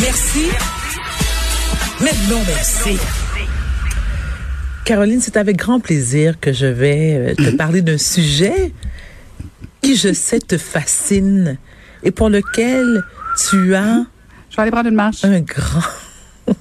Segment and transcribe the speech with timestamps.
[0.00, 0.46] Merci.
[2.00, 2.98] Mais non, merci.
[4.84, 8.72] Caroline, c'est avec grand plaisir que je vais euh, te parler d'un sujet
[9.82, 11.58] qui, je sais, te fascine
[12.02, 13.02] et pour lequel
[13.48, 14.06] tu as...
[14.50, 15.24] Je vais aller prendre une marche.
[15.24, 15.82] Un grand...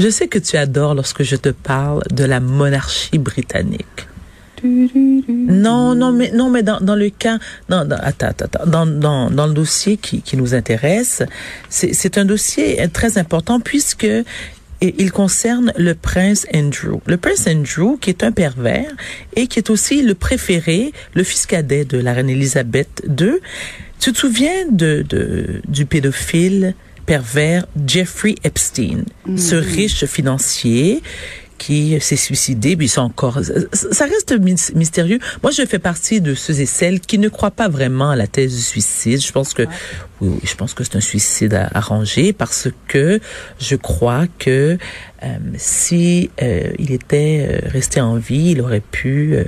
[0.00, 4.08] je sais que tu adores lorsque je te parle de la monarchie britannique.
[5.28, 7.38] Non, non, mais non, mais dans, dans le cas,
[7.68, 11.22] non, dans, attends, attends, dans, dans, dans le dossier qui, qui nous intéresse,
[11.68, 14.06] c'est un dossier très important puisque
[14.80, 17.00] il concerne le prince Andrew.
[17.06, 18.90] Le prince Andrew, qui est un pervers
[19.34, 23.36] et qui est aussi le préféré, le fils cadet de la reine Elisabeth II.
[24.00, 26.74] Tu te souviens de, de du pédophile
[27.06, 29.04] pervers Jeffrey Epstein,
[29.36, 29.58] ce mm-hmm.
[29.58, 31.02] riche financier
[31.58, 33.40] qui s'est suicidé, puis c'est encore,
[33.72, 34.34] ça reste
[34.74, 35.18] mystérieux.
[35.42, 38.26] Moi, je fais partie de ceux et celles qui ne croient pas vraiment à la
[38.26, 39.20] thèse du suicide.
[39.24, 39.64] Je pense que,
[40.20, 43.20] oui, je pense que c'est un suicide arrangé parce que
[43.58, 44.78] je crois que
[45.22, 49.44] euh, si euh, il était euh, resté en vie, il aurait pu euh,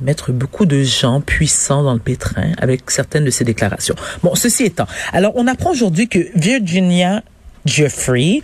[0.00, 3.94] mettre beaucoup de gens puissants dans le pétrin avec certaines de ses déclarations.
[4.22, 7.22] Bon, ceci étant, alors on apprend aujourd'hui que Virginia
[7.64, 8.42] Jeffrey,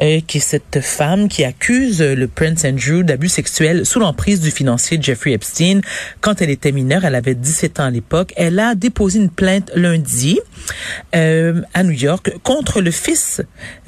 [0.00, 4.50] euh, qui est cette femme qui accuse le Prince Andrew d'abus sexuels sous l'emprise du
[4.50, 5.80] financier Jeffrey Epstein
[6.20, 7.04] quand elle était mineure.
[7.04, 8.32] Elle avait 17 ans à l'époque.
[8.36, 10.38] Elle a déposé une plainte lundi
[11.14, 13.42] euh, à New York contre le fils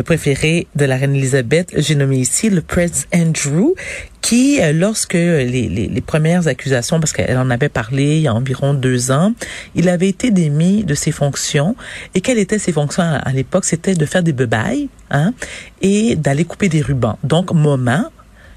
[0.04, 3.74] préféré de la reine Elisabeth, j'ai nommé ici le Prince Andrew,
[4.20, 8.28] qui, euh, lorsque les, les, les, premières accusations, parce qu'elle en avait parlé il y
[8.28, 9.32] a environ deux ans,
[9.74, 11.76] il avait été démis de ses fonctions.
[12.14, 13.64] Et quelles étaient ses fonctions à, l'époque?
[13.64, 15.32] C'était de faire des bebailles hein,
[15.80, 17.18] et d'aller couper des rubans.
[17.22, 18.10] Donc, moment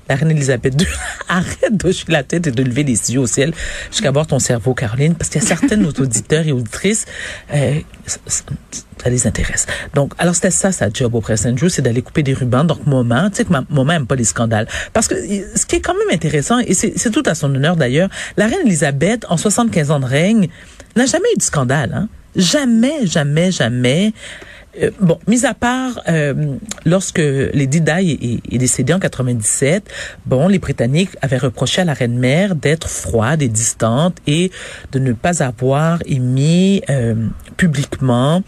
[0.09, 0.88] la reine Elisabeth II,
[1.29, 3.53] arrête de hocher la tête et de lever les yeux au ciel
[3.91, 7.05] jusqu'à voir ton cerveau, Caroline, parce qu'il y a certaines auditeurs et auditrices,
[7.53, 8.43] euh, ça,
[9.09, 9.65] les intéresse.
[9.93, 12.65] Donc, alors c'était ça sa job au Press Andrew, c'est d'aller couper des rubans.
[12.65, 14.67] Donc, moment, tu sais que maman aime pas les scandales.
[14.91, 18.09] Parce que ce qui est quand même intéressant, et c'est tout à son honneur d'ailleurs,
[18.36, 20.49] la reine Elisabeth, en 75 ans de règne,
[20.95, 21.93] n'a jamais eu de scandale.
[21.93, 22.09] Hein?
[22.36, 24.14] Jamais, jamais, jamais.
[24.77, 29.89] Euh, bon, mis à part euh, lorsque Lady Di est, est, décédée en 97,
[30.25, 34.52] bon, les Britanniques avaient reproché à la reine mère d'être froide et distante et
[34.91, 37.15] de ne pas avoir émis euh,
[37.58, 38.43] publiquement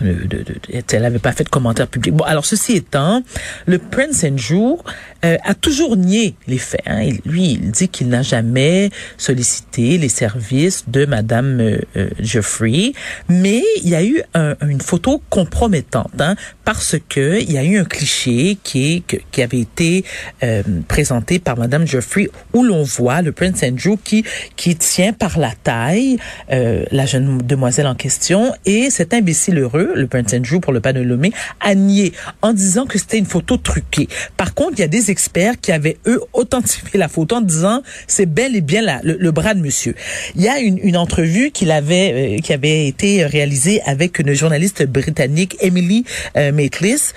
[0.00, 2.14] elle n'avait pas fait de commentaire public.
[2.14, 3.22] Bon, alors ceci étant,
[3.66, 4.78] le Prince Andrew
[5.24, 6.82] euh, a toujours nié les faits.
[6.86, 7.08] Hein.
[7.24, 12.92] Lui, il dit qu'il n'a jamais sollicité les services de Madame euh, euh, Jeffrey,
[13.28, 17.64] mais il y a eu un, une photo compromettante hein, parce que il y a
[17.64, 20.04] eu un cliché qui qui avait été
[20.42, 24.24] euh, présenté par Madame Jeffrey où l'on voit le Prince Andrew qui
[24.56, 26.18] qui tient par la taille
[26.48, 30.92] la jeune demoiselle en question et cet imbécile heureux le Prince Andrew, pour le pas
[30.92, 32.12] de nommer, a nié
[32.42, 34.08] en disant que c'était une photo truquée.
[34.36, 37.82] Par contre, il y a des experts qui avaient, eux, authentifié la photo en disant
[38.06, 39.94] c'est bel et bien le, bras de monsieur.
[40.34, 44.32] Il y a une, une entrevue qu'il avait, euh, qui avait été réalisée avec une
[44.32, 46.04] journaliste britannique, Emily
[46.36, 47.12] euh, Maitlis,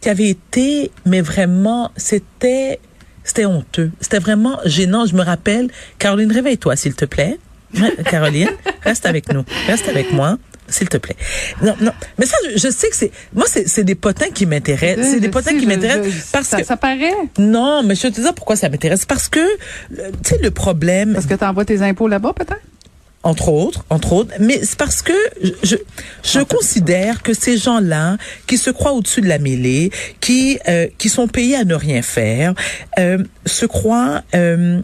[0.00, 2.78] qui avait été, mais vraiment, c'était,
[3.22, 3.90] c'était honteux.
[4.00, 5.06] C'était vraiment gênant.
[5.06, 7.38] Je me rappelle, Caroline, réveille-toi, s'il te plaît.
[8.10, 8.50] Caroline,
[8.82, 9.44] reste avec nous.
[9.66, 10.38] Reste avec moi
[10.68, 11.16] s'il te plaît.
[11.62, 11.92] Non, non.
[12.18, 15.10] Mais ça, je, sais que c'est, moi, c'est des potins qui m'intéressent.
[15.10, 16.64] C'est des potins qui m'intéressent parce ça, que.
[16.64, 17.12] Ça paraît.
[17.38, 19.04] Non, mais je te dis pourquoi ça m'intéresse.
[19.04, 19.46] Parce que,
[19.90, 21.12] tu sais, le problème.
[21.12, 22.60] Parce que tu envoies tes impôts là-bas, peut-être?
[23.24, 25.14] entre autres, entre autres, mais c'est parce que
[25.62, 25.76] je,
[26.22, 31.08] je considère que ces gens-là qui se croient au-dessus de la mêlée, qui euh, qui
[31.08, 32.54] sont payés à ne rien faire,
[32.98, 34.82] euh, se croient euh,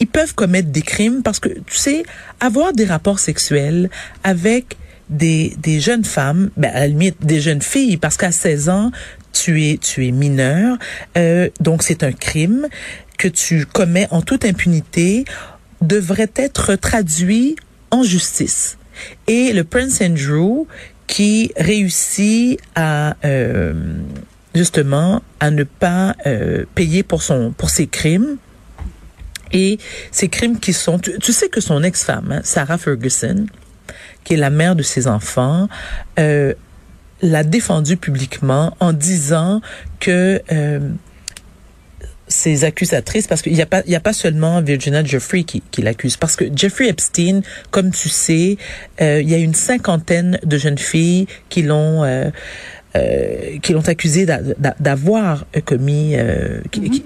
[0.00, 2.02] ils peuvent commettre des crimes parce que, tu sais,
[2.40, 3.90] avoir des rapports sexuels
[4.24, 4.76] avec
[5.10, 8.90] des, des jeunes femmes, ben à la limite des jeunes filles, parce qu'à 16 ans,
[9.32, 10.76] tu es, tu es mineur,
[11.16, 12.68] euh, donc c'est un crime
[13.16, 15.24] que tu commets en toute impunité,
[15.80, 17.56] devrait être traduit
[17.90, 18.78] en justice.
[19.26, 20.66] Et le Prince Andrew,
[21.06, 23.72] qui réussit à euh,
[24.54, 28.36] justement à ne pas euh, payer pour son pour ses crimes,
[29.52, 29.78] et
[30.10, 33.46] ces crimes qui sont, tu, sais que son ex-femme, hein, Sarah Ferguson,
[34.24, 35.68] qui est la mère de ses enfants,
[36.18, 36.54] euh,
[37.22, 39.60] l'a défendu publiquement en disant
[40.00, 40.80] que euh,
[42.28, 45.62] ces accusatrices, parce qu'il n'y a pas, il y a pas seulement Virginia Jeffrey qui,
[45.70, 47.40] qui l'accuse, parce que Jeffrey Epstein,
[47.70, 48.58] comme tu sais,
[49.00, 52.30] euh, il y a une cinquantaine de jeunes filles qui l'ont euh,
[52.96, 54.26] euh, qui l'ont accusé
[54.78, 57.02] d'avoir commis, euh, qui,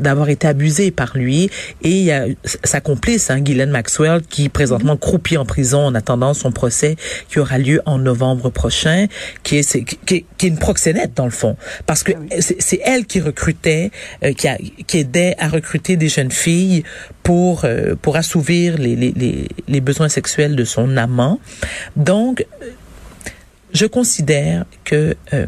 [0.00, 1.50] d'avoir été abusé par lui.
[1.82, 2.26] Et il y a
[2.64, 6.96] sa complice, hein, Guylaine Maxwell, qui présentement croupit en prison en attendant son procès
[7.28, 9.06] qui aura lieu en novembre prochain,
[9.42, 11.56] qui est, qui, est, qui est une proxénète dans le fond,
[11.86, 13.90] parce que ah c'est elle qui recrutait,
[14.24, 14.56] euh, qui, a,
[14.86, 16.84] qui aidait à recruter des jeunes filles
[17.22, 21.40] pour euh, pour assouvir les, les, les, les besoins sexuels de son amant.
[21.96, 22.44] Donc,
[23.72, 25.46] je considère que euh,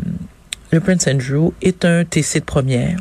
[0.71, 2.99] le Prince Andrew est un TC de première.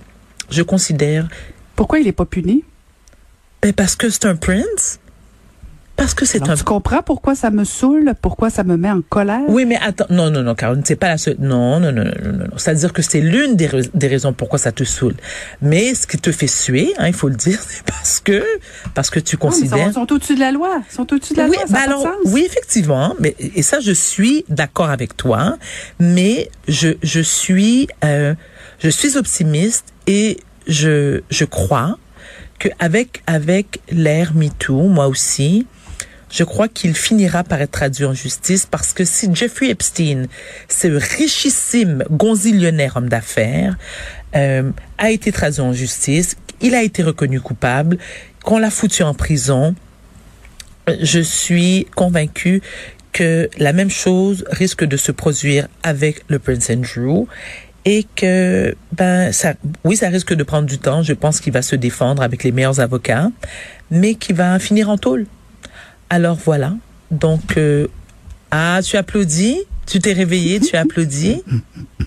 [0.49, 1.27] Je considère.
[1.75, 2.63] Pourquoi il n'est pas puni?
[3.61, 4.99] Ben parce que c'est un prince.
[6.03, 6.55] Parce que c'est un.
[6.55, 9.43] Tu comprends pourquoi ça me saoule, pourquoi ça me met en colère?
[9.47, 11.37] Oui, mais attends, non, non, non, Caroline, c'est pas la seule.
[11.39, 12.45] Non, non, non, non, non, non.
[12.57, 15.15] C'est-à-dire que c'est l'une des, des, raisons pourquoi ça te saoule.
[15.61, 18.43] Mais ce qui te fait suer, hein, il faut le dire, c'est parce que,
[18.93, 19.87] parce que tu considères.
[19.87, 20.81] Ils sont, au-dessus de la loi.
[20.91, 21.67] Ils sont au-dessus de la oui, loi.
[21.67, 23.15] Ça ben alors, oui, effectivement.
[23.21, 25.55] Mais, et ça, je suis d'accord avec toi.
[26.01, 28.35] Mais je, je suis, euh,
[28.79, 30.35] je suis optimiste et
[30.67, 31.97] je, je crois
[32.59, 35.65] qu'avec, avec l'ère MeToo, moi aussi,
[36.33, 40.25] je crois qu'il finira par être traduit en justice parce que si Jeffrey Epstein,
[40.67, 43.77] ce richissime gonzillionnaire homme d'affaires,
[44.35, 47.99] euh, a été traduit en justice, il a été reconnu coupable,
[48.43, 49.75] qu'on l'a foutu en prison,
[50.99, 52.63] je suis convaincue
[53.11, 57.27] que la même chose risque de se produire avec le Prince Andrew
[57.85, 59.53] et que ben ça
[59.83, 61.03] oui ça risque de prendre du temps.
[61.03, 63.29] Je pense qu'il va se défendre avec les meilleurs avocats
[63.91, 65.27] mais qu'il va finir en tôle
[66.13, 66.73] alors voilà.
[67.09, 67.87] Donc, euh,
[68.51, 69.57] ah, tu applaudis,
[69.87, 71.41] tu t'es réveillé, tu applaudis.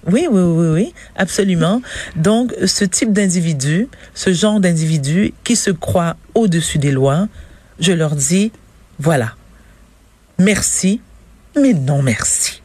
[0.06, 1.82] Oui, oui, oui, oui, absolument.
[2.14, 7.26] Donc, ce type d'individu, ce genre d'individu qui se croit au-dessus des lois,
[7.80, 8.52] je leur dis,
[9.00, 9.32] voilà.
[10.38, 11.00] Merci,
[11.60, 12.62] mais non merci.